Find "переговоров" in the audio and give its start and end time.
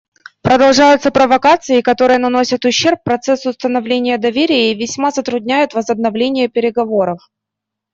6.47-7.29